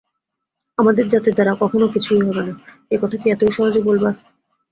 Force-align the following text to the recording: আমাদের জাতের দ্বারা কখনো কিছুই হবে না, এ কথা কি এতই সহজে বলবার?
আমাদের 0.77 1.05
জাতের 1.07 1.33
দ্বারা 1.35 1.53
কখনো 1.61 1.85
কিছুই 1.87 2.21
হবে 2.27 2.41
না, 2.47 2.53
এ 2.91 2.97
কথা 3.01 3.15
কি 3.17 3.27
এতই 3.29 3.51
সহজে 3.51 3.81
বলবার? 3.87 4.15